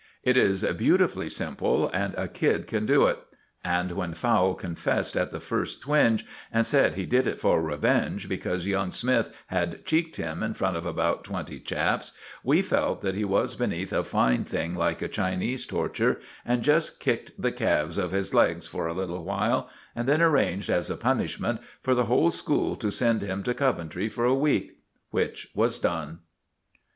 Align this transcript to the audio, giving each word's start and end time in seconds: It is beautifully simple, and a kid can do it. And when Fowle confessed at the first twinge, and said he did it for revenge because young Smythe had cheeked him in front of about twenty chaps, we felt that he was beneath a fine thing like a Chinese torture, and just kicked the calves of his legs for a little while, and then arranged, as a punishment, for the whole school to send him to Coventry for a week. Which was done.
It 0.23 0.35
is 0.35 0.63
beautifully 0.63 1.29
simple, 1.29 1.87
and 1.89 2.15
a 2.15 2.27
kid 2.27 2.65
can 2.65 2.87
do 2.87 3.05
it. 3.05 3.19
And 3.63 3.91
when 3.91 4.15
Fowle 4.15 4.55
confessed 4.55 5.15
at 5.15 5.29
the 5.31 5.39
first 5.39 5.79
twinge, 5.83 6.25
and 6.51 6.65
said 6.65 6.95
he 6.95 7.05
did 7.05 7.27
it 7.27 7.39
for 7.39 7.61
revenge 7.61 8.27
because 8.27 8.65
young 8.65 8.91
Smythe 8.91 9.27
had 9.49 9.85
cheeked 9.85 10.15
him 10.15 10.41
in 10.41 10.55
front 10.55 10.75
of 10.75 10.87
about 10.87 11.23
twenty 11.23 11.59
chaps, 11.59 12.13
we 12.43 12.63
felt 12.63 13.03
that 13.03 13.13
he 13.13 13.23
was 13.23 13.53
beneath 13.53 13.93
a 13.93 14.03
fine 14.03 14.43
thing 14.43 14.73
like 14.73 15.03
a 15.03 15.07
Chinese 15.07 15.67
torture, 15.67 16.19
and 16.43 16.63
just 16.63 16.99
kicked 16.99 17.39
the 17.39 17.51
calves 17.51 17.99
of 17.99 18.09
his 18.11 18.33
legs 18.33 18.65
for 18.65 18.87
a 18.87 18.95
little 18.95 19.23
while, 19.23 19.69
and 19.95 20.09
then 20.09 20.23
arranged, 20.23 20.71
as 20.71 20.89
a 20.89 20.97
punishment, 20.97 21.61
for 21.79 21.93
the 21.93 22.05
whole 22.05 22.31
school 22.31 22.75
to 22.75 22.89
send 22.89 23.21
him 23.21 23.43
to 23.43 23.53
Coventry 23.53 24.09
for 24.09 24.25
a 24.25 24.33
week. 24.33 24.79
Which 25.11 25.49
was 25.53 25.77
done. 25.77 26.21